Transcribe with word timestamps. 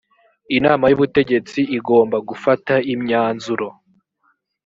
inama 0.57 0.85
y 0.91 0.95
‘ubutegetsi 0.97 1.59
igomba 1.77 2.17
gufata 2.29 2.73
imyanzuro. 2.93 3.67